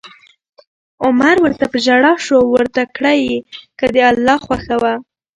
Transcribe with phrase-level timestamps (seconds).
[1.03, 3.37] عمر ورته په ژړا شو او ورته کړه یې:
[3.79, 4.93] که د الله خوښه وه